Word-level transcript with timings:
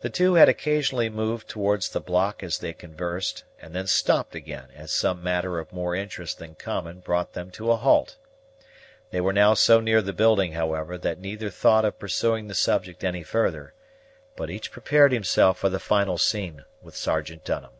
The 0.00 0.10
two 0.10 0.34
had 0.34 0.48
occasionally 0.48 1.08
moved 1.08 1.48
towards 1.48 1.88
the 1.90 2.00
block 2.00 2.42
as 2.42 2.58
they 2.58 2.72
conversed, 2.72 3.44
and 3.60 3.72
then 3.76 3.86
stopped 3.86 4.34
again 4.34 4.70
as 4.74 4.90
some 4.90 5.22
matter 5.22 5.60
of 5.60 5.72
more 5.72 5.94
interest 5.94 6.40
than 6.40 6.56
common 6.56 6.98
brought 6.98 7.34
them 7.34 7.52
to 7.52 7.70
a 7.70 7.76
halt. 7.76 8.16
They 9.12 9.20
were 9.20 9.32
now 9.32 9.54
so 9.54 9.78
near 9.78 10.02
the 10.02 10.12
building, 10.12 10.54
however, 10.54 10.98
that 10.98 11.20
neither 11.20 11.48
thought 11.48 11.84
of 11.84 12.00
pursuing 12.00 12.48
the 12.48 12.56
subject 12.56 13.04
any 13.04 13.22
further; 13.22 13.72
but 14.34 14.50
each 14.50 14.72
prepared 14.72 15.12
himself 15.12 15.58
for 15.58 15.68
the 15.68 15.78
final 15.78 16.18
scene 16.18 16.64
with 16.82 16.96
Sergeant 16.96 17.44
Dunham. 17.44 17.74